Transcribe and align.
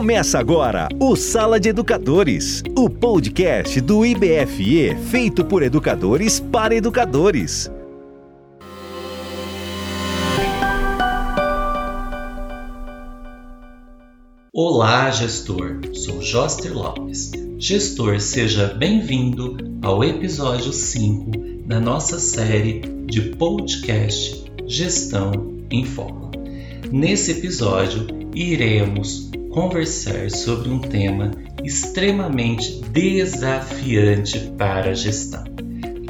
Começa 0.00 0.38
agora 0.38 0.88
o 0.98 1.14
Sala 1.14 1.60
de 1.60 1.68
Educadores, 1.68 2.62
o 2.74 2.88
podcast 2.88 3.82
do 3.82 4.06
IBFE 4.06 4.96
feito 5.10 5.44
por 5.44 5.62
educadores 5.62 6.40
para 6.40 6.74
educadores. 6.74 7.70
Olá, 14.54 15.10
gestor. 15.10 15.80
Sou 15.92 16.22
Joster 16.22 16.72
Lopes. 16.72 17.32
Gestor, 17.58 18.20
seja 18.20 18.68
bem-vindo 18.68 19.58
ao 19.82 20.02
episódio 20.02 20.72
5 20.72 21.30
da 21.66 21.78
nossa 21.78 22.18
série 22.18 22.80
de 23.04 23.36
podcast 23.36 24.50
Gestão 24.66 25.58
em 25.70 25.84
Foco. 25.84 26.30
Nesse 26.90 27.32
episódio, 27.32 28.06
iremos 28.34 29.30
conversar 29.50 30.30
sobre 30.30 30.70
um 30.70 30.78
tema 30.78 31.32
extremamente 31.64 32.80
desafiante 32.90 34.38
para 34.56 34.90
a 34.90 34.94
gestão, 34.94 35.44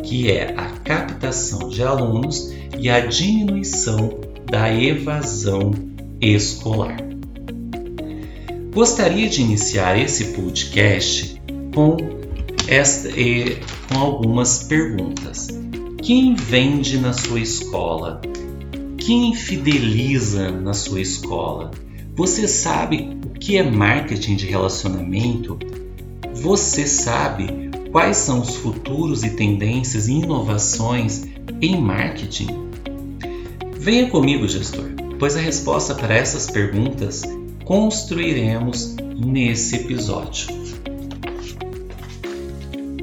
que 0.04 0.30
é 0.30 0.54
a 0.56 0.66
captação 0.84 1.68
de 1.68 1.82
alunos 1.82 2.54
e 2.78 2.88
a 2.88 3.00
diminuição 3.00 4.20
da 4.44 4.72
evasão 4.72 5.72
escolar. 6.20 6.98
Gostaria 8.74 9.28
de 9.28 9.40
iniciar 9.40 9.98
esse 9.98 10.26
podcast 10.26 11.40
com, 11.74 11.96
esta, 12.68 13.08
com 13.88 13.98
algumas 13.98 14.64
perguntas. 14.64 15.48
Quem 16.02 16.34
vende 16.34 16.98
na 16.98 17.12
sua 17.12 17.40
escola? 17.40 18.20
Quem 18.98 19.34
fideliza 19.34 20.50
na 20.50 20.72
sua 20.72 21.00
escola? 21.00 21.70
Você 22.20 22.46
sabe 22.46 23.18
o 23.24 23.30
que 23.30 23.56
é 23.56 23.62
marketing 23.62 24.36
de 24.36 24.44
relacionamento? 24.44 25.58
Você 26.34 26.86
sabe 26.86 27.70
quais 27.90 28.18
são 28.18 28.42
os 28.42 28.56
futuros 28.56 29.24
e 29.24 29.30
tendências 29.30 30.06
e 30.06 30.12
inovações 30.12 31.24
em 31.62 31.80
marketing? 31.80 32.68
Venha 33.74 34.10
comigo, 34.10 34.46
gestor, 34.46 34.90
pois 35.18 35.34
a 35.34 35.40
resposta 35.40 35.94
para 35.94 36.14
essas 36.14 36.50
perguntas 36.50 37.22
construiremos 37.64 38.96
nesse 39.16 39.76
episódio. 39.76 40.48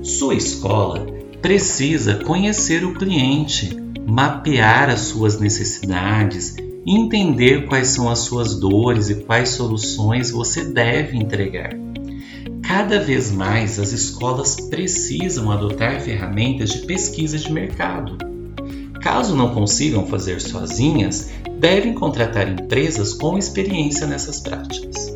Sua 0.04 0.36
escola 0.36 1.08
precisa 1.42 2.24
conhecer 2.24 2.86
o 2.86 2.94
cliente, 2.94 3.76
mapear 4.06 4.92
as 4.92 5.00
suas 5.00 5.40
necessidades 5.40 6.67
entender 6.90 7.66
quais 7.66 7.90
são 7.90 8.10
as 8.10 8.20
suas 8.20 8.56
dores 8.56 9.10
e 9.10 9.16
quais 9.16 9.50
soluções 9.50 10.32
você 10.32 10.64
deve 10.64 11.18
entregar. 11.18 11.72
Cada 12.64 12.98
vez 12.98 13.30
mais 13.30 13.78
as 13.78 13.92
escolas 13.92 14.56
precisam 14.56 15.52
adotar 15.52 16.00
ferramentas 16.00 16.70
de 16.70 16.86
pesquisa 16.86 17.38
de 17.38 17.52
mercado. 17.52 18.18
Caso 19.02 19.36
não 19.36 19.54
consigam 19.54 20.06
fazer 20.06 20.40
sozinhas, 20.40 21.30
devem 21.60 21.94
contratar 21.94 22.48
empresas 22.50 23.14
com 23.14 23.38
experiência 23.38 24.08
nessas 24.08 24.40
práticas. 24.40 25.14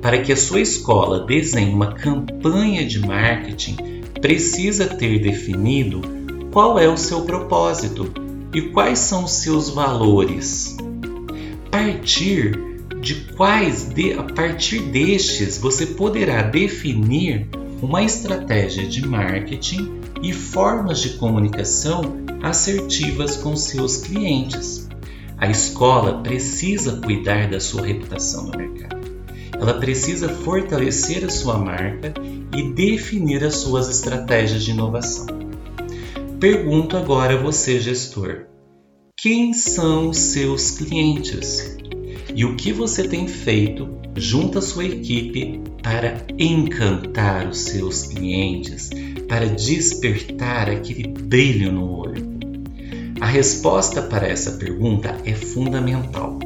Para 0.00 0.22
que 0.22 0.32
a 0.32 0.36
sua 0.36 0.62
escola 0.62 1.26
desenhe 1.26 1.74
uma 1.74 1.92
campanha 1.92 2.86
de 2.86 2.98
marketing, 2.98 3.76
precisa 4.22 4.86
ter 4.86 5.20
definido 5.20 6.00
qual 6.50 6.78
é 6.78 6.88
o 6.88 6.96
seu 6.96 7.22
propósito 7.22 8.10
e 8.54 8.62
quais 8.62 8.98
são 8.98 9.24
os 9.24 9.32
seus 9.32 9.68
valores 9.68 10.76
partir 11.70 12.58
de 13.00 13.14
quais 13.36 13.84
de, 13.84 14.12
a 14.12 14.22
partir 14.22 14.80
destes 14.80 15.56
você 15.56 15.86
poderá 15.86 16.42
definir 16.42 17.48
uma 17.80 18.02
estratégia 18.02 18.86
de 18.86 19.06
marketing 19.06 20.00
e 20.22 20.32
formas 20.32 21.00
de 21.00 21.10
comunicação 21.10 22.16
assertivas 22.42 23.36
com 23.36 23.56
seus 23.56 23.98
clientes. 23.98 24.88
A 25.38 25.48
escola 25.48 26.22
precisa 26.22 27.00
cuidar 27.00 27.48
da 27.48 27.58
sua 27.58 27.86
reputação 27.86 28.48
no 28.48 28.58
mercado. 28.58 29.00
Ela 29.58 29.74
precisa 29.74 30.28
fortalecer 30.28 31.24
a 31.24 31.30
sua 31.30 31.56
marca 31.56 32.12
e 32.54 32.72
definir 32.72 33.42
as 33.44 33.56
suas 33.56 33.88
estratégias 33.88 34.62
de 34.62 34.72
inovação. 34.72 35.26
Pergunto 36.38 36.96
agora 36.96 37.34
a 37.34 37.42
você, 37.42 37.80
gestor: 37.80 38.49
quem 39.22 39.52
são 39.52 40.14
seus 40.14 40.70
clientes 40.70 41.76
e 42.34 42.42
o 42.42 42.56
que 42.56 42.72
você 42.72 43.06
tem 43.06 43.28
feito 43.28 43.86
junto 44.16 44.58
à 44.58 44.62
sua 44.62 44.86
equipe 44.86 45.60
para 45.82 46.24
encantar 46.38 47.46
os 47.46 47.58
seus 47.58 48.04
clientes, 48.04 48.88
para 49.28 49.44
despertar 49.44 50.70
aquele 50.70 51.06
brilho 51.06 51.70
no 51.70 51.98
olho. 51.98 52.26
A 53.20 53.26
resposta 53.26 54.00
para 54.00 54.26
essa 54.26 54.52
pergunta 54.52 55.14
é 55.26 55.34
fundamental. 55.34 56.38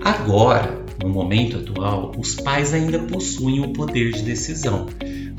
Agora, 0.00 0.82
no 0.98 1.10
momento 1.10 1.58
atual, 1.58 2.12
os 2.16 2.36
pais 2.36 2.72
ainda 2.72 3.00
possuem 3.00 3.66
o 3.66 3.74
poder 3.74 4.12
de 4.12 4.22
decisão, 4.22 4.86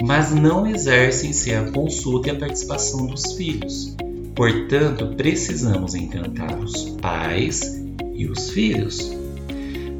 mas 0.03 0.31
não 0.31 0.67
exercem 0.67 1.33
se 1.33 1.51
a 1.51 1.71
consulta 1.71 2.27
e 2.27 2.31
a 2.31 2.35
participação 2.35 3.07
dos 3.07 3.33
filhos. 3.33 3.95
Portanto, 4.35 5.13
precisamos 5.15 5.93
encantar 5.93 6.57
os 6.59 6.89
pais 7.01 7.83
e 8.13 8.25
os 8.25 8.49
filhos. 8.49 9.11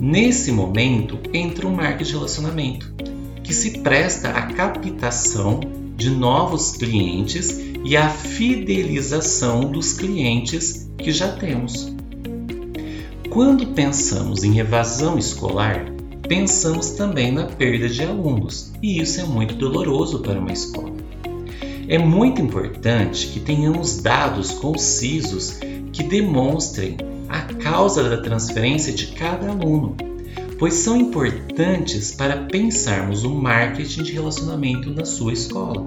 Nesse 0.02 0.52
momento 0.52 1.20
entra 1.34 1.68
o 1.68 1.72
marketing 1.72 2.04
de 2.04 2.16
relacionamento, 2.18 2.94
que 3.44 3.54
se 3.54 3.80
presta 3.80 4.30
à 4.30 4.48
captação 4.48 5.60
de 5.96 6.10
novos 6.10 6.72
clientes 6.72 7.60
e 7.86 7.96
à 7.96 8.10
fidelização 8.10 9.72
dos 9.72 9.94
clientes 9.94 10.90
que 10.98 11.12
já 11.12 11.32
temos. 11.34 11.94
Quando 13.30 13.68
pensamos 13.68 14.44
em 14.44 14.60
evasão 14.60 15.18
escolar, 15.18 15.86
pensamos 16.28 16.92
também 16.92 17.32
na 17.32 17.46
perda 17.46 17.88
de 17.90 18.04
alunos, 18.04 18.72
e 18.82 19.02
isso 19.02 19.22
é 19.22 19.24
muito 19.24 19.56
doloroso 19.56 20.20
para 20.20 20.40
uma 20.40 20.52
escola. 20.52 21.03
É 21.94 21.98
muito 22.00 22.42
importante 22.42 23.28
que 23.28 23.40
tenhamos 23.40 24.02
dados 24.02 24.50
concisos 24.50 25.60
que 25.92 26.02
demonstrem 26.02 26.98
a 27.30 27.42
causa 27.42 28.10
da 28.10 28.18
transferência 28.18 28.92
de 28.92 29.10
cada 29.10 29.52
aluno, 29.52 29.96
pois 30.58 30.74
são 30.74 30.98
importantes 30.98 32.12
para 32.12 32.48
pensarmos 32.48 33.24
o 33.24 33.30
marketing 33.30 34.02
de 34.02 34.12
relacionamento 34.12 34.90
na 34.90 35.06
sua 35.06 35.34
escola. 35.34 35.86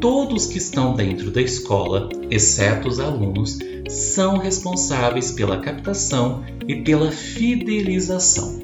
Todos 0.00 0.46
que 0.46 0.56
estão 0.56 0.94
dentro 0.94 1.30
da 1.30 1.42
escola, 1.42 2.08
exceto 2.30 2.88
os 2.88 2.98
alunos, 2.98 3.58
são 3.90 4.38
responsáveis 4.38 5.32
pela 5.32 5.58
captação 5.58 6.42
e 6.66 6.76
pela 6.76 7.10
fidelização. 7.10 8.62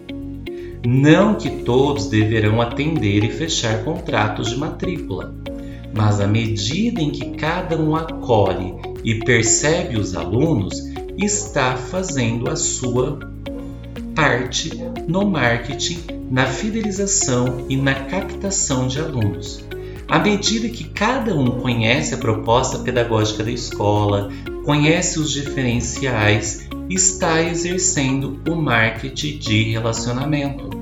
Não 0.86 1.34
que 1.34 1.50
todos 1.64 2.06
deverão 2.06 2.62
atender 2.62 3.24
e 3.24 3.30
fechar 3.30 3.84
contratos 3.84 4.48
de 4.48 4.56
matrícula, 4.56 5.34
mas 5.94 6.20
à 6.20 6.26
medida 6.26 7.00
em 7.00 7.10
que 7.10 7.30
cada 7.30 7.76
um 7.80 7.96
acolhe 7.96 8.74
e 9.04 9.16
percebe 9.16 9.98
os 9.98 10.14
alunos, 10.14 10.78
está 11.18 11.76
fazendo 11.76 12.48
a 12.48 12.56
sua 12.56 13.18
parte 14.14 14.70
no 15.06 15.28
marketing, 15.28 15.98
na 16.30 16.46
fidelização 16.46 17.66
e 17.68 17.76
na 17.76 17.94
captação 17.94 18.86
de 18.86 19.00
alunos. 19.00 19.64
À 20.08 20.18
medida 20.18 20.68
que 20.68 20.84
cada 20.84 21.34
um 21.36 21.60
conhece 21.60 22.14
a 22.14 22.18
proposta 22.18 22.78
pedagógica 22.80 23.44
da 23.44 23.50
escola, 23.50 24.28
conhece 24.64 25.20
os 25.20 25.30
diferenciais, 25.30 26.68
está 26.88 27.40
exercendo 27.42 28.40
o 28.48 28.56
marketing 28.56 29.38
de 29.38 29.62
relacionamento. 29.70 30.79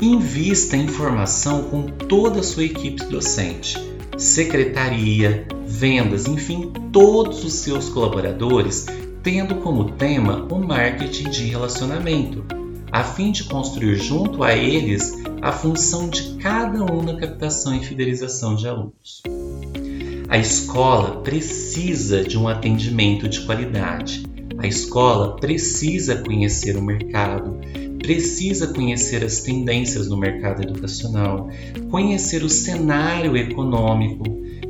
Invista 0.00 0.76
em 0.76 0.88
formação 0.88 1.64
com 1.64 1.82
toda 1.82 2.40
a 2.40 2.42
sua 2.42 2.64
equipe 2.64 3.04
docente, 3.04 3.78
secretaria, 4.18 5.46
vendas, 5.66 6.26
enfim, 6.26 6.72
todos 6.92 7.44
os 7.44 7.52
seus 7.54 7.88
colaboradores, 7.88 8.86
tendo 9.22 9.56
como 9.56 9.92
tema 9.92 10.46
o 10.50 10.58
marketing 10.58 11.30
de 11.30 11.44
relacionamento, 11.44 12.44
a 12.90 13.02
fim 13.02 13.32
de 13.32 13.44
construir 13.44 13.96
junto 13.96 14.42
a 14.42 14.54
eles 14.54 15.14
a 15.40 15.52
função 15.52 16.08
de 16.08 16.34
cada 16.34 16.84
um 16.84 17.02
na 17.02 17.16
captação 17.16 17.74
e 17.74 17.84
fidelização 17.84 18.54
de 18.54 18.66
alunos. 18.66 19.22
A 20.28 20.38
escola 20.38 21.22
precisa 21.22 22.24
de 22.24 22.36
um 22.36 22.48
atendimento 22.48 23.28
de 23.28 23.40
qualidade. 23.42 24.24
A 24.58 24.66
escola 24.66 25.36
precisa 25.36 26.16
conhecer 26.16 26.76
o 26.76 26.82
mercado, 26.82 27.60
precisa 28.04 28.66
conhecer 28.66 29.24
as 29.24 29.40
tendências 29.40 30.10
no 30.10 30.16
mercado 30.18 30.62
educacional, 30.62 31.48
conhecer 31.90 32.44
o 32.44 32.50
cenário 32.50 33.34
econômico 33.34 34.24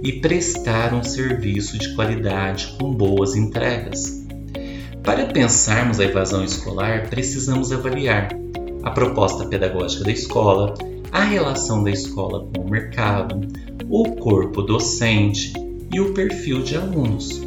e 0.05 0.21
prestar 0.21 0.95
um 0.95 1.03
serviço 1.03 1.77
de 1.77 1.97
qualidade 1.97 2.77
com 2.79 2.93
boas 2.93 3.35
entregas. 3.35 4.25
Para 5.03 5.27
pensarmos 5.27 5.99
a 5.99 6.05
evasão 6.05 6.45
escolar, 6.45 7.11
precisamos 7.11 7.73
avaliar 7.73 8.29
a 8.85 8.91
proposta 8.93 9.45
pedagógica 9.47 10.05
da 10.05 10.13
escola, 10.13 10.75
a 11.11 11.25
relação 11.25 11.83
da 11.83 11.91
escola 11.91 12.49
com 12.55 12.63
o 12.63 12.71
mercado, 12.71 13.49
o 13.89 14.13
corpo 14.13 14.63
docente 14.63 15.53
e 15.93 15.99
o 15.99 16.15
perfil 16.15 16.63
de 16.63 16.77
alunos. 16.77 17.43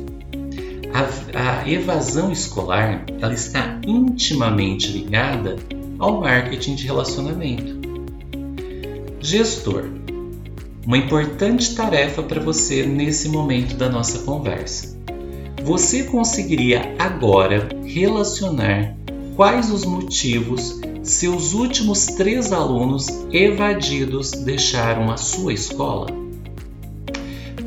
A, 0.93 1.61
a 1.61 1.69
evasão 1.69 2.29
escolar 2.29 3.05
ela 3.21 3.33
está 3.33 3.79
intimamente 3.87 4.91
ligada 4.91 5.55
ao 5.99 6.19
marketing 6.21 6.75
de 6.75 6.85
relacionamento. 6.85 7.75
Gestor, 9.19 9.85
uma 10.85 10.97
importante 10.97 11.75
tarefa 11.75 12.23
para 12.23 12.39
você 12.39 12.85
nesse 12.85 13.27
momento 13.27 13.75
da 13.75 13.89
nossa 13.89 14.19
conversa. 14.19 14.97
Você 15.63 16.03
conseguiria 16.03 16.95
agora 16.97 17.67
relacionar 17.83 18.95
quais 19.35 19.69
os 19.69 19.83
motivos 19.83 20.79
seus 21.03 21.53
últimos 21.53 22.05
três 22.05 22.53
alunos 22.53 23.07
evadidos 23.31 24.31
deixaram 24.31 25.11
a 25.11 25.17
sua 25.17 25.53
escola? 25.53 26.07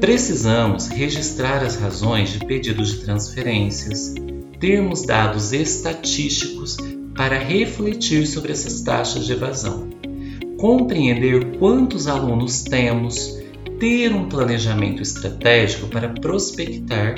Precisamos 0.00 0.88
registrar 0.88 1.62
as 1.62 1.76
razões 1.76 2.30
de 2.30 2.38
pedidos 2.46 2.92
de 2.92 3.04
transferências, 3.04 4.14
termos 4.58 5.02
dados 5.02 5.52
estatísticos 5.52 6.78
para 7.14 7.38
refletir 7.38 8.26
sobre 8.26 8.52
essas 8.52 8.80
taxas 8.82 9.26
de 9.26 9.32
evasão, 9.32 9.88
compreender 10.58 11.58
quantos 11.58 12.06
alunos 12.06 12.62
temos, 12.62 13.38
ter 13.78 14.12
um 14.14 14.28
planejamento 14.28 15.02
estratégico 15.02 15.88
para 15.88 16.08
prospectar 16.08 17.16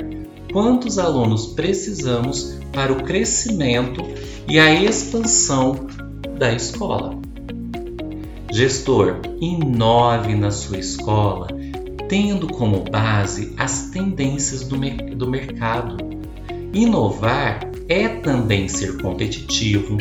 quantos 0.51 0.97
alunos 0.97 1.47
precisamos 1.47 2.57
para 2.71 2.91
o 2.93 3.03
crescimento 3.03 4.01
e 4.49 4.59
a 4.59 4.73
expansão 4.73 5.87
da 6.37 6.53
escola. 6.53 7.19
Gestor, 8.51 9.19
inove 9.41 10.35
na 10.35 10.51
sua 10.51 10.77
escola 10.77 11.47
tendo 12.13 12.47
como 12.47 12.83
base 12.83 13.55
as 13.57 13.89
tendências 13.89 14.63
do, 14.63 14.77
mer 14.77 15.15
do 15.15 15.27
mercado. 15.27 15.97
Inovar 16.73 17.69
é 17.87 18.07
também 18.07 18.67
ser 18.67 18.97
competitivo, 18.97 19.97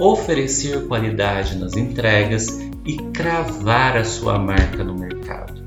oferecer 0.00 0.86
qualidade 0.86 1.58
nas 1.58 1.76
entregas 1.76 2.60
e 2.86 2.96
cravar 3.12 3.96
a 3.96 4.04
sua 4.04 4.38
marca 4.38 4.84
no 4.84 4.94
mercado. 4.94 5.60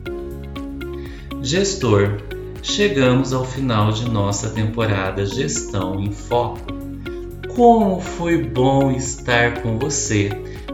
Gestor, 1.42 2.22
chegamos 2.64 3.34
ao 3.34 3.44
final 3.44 3.92
de 3.92 4.10
nossa 4.10 4.50
temporada 4.50 5.26
Gestão 5.26 6.00
em 6.00 6.14
Foco. 6.14 6.66
Como 7.54 8.00
foi 8.00 8.42
bom 8.42 8.92
estar 8.92 9.62
com 9.62 9.78
você 9.78 10.30